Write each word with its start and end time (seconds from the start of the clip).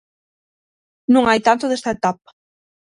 Non 1.13 1.23
hai 1.25 1.39
tanto 1.47 1.65
desta 1.69 1.93
etapa. 1.97 2.29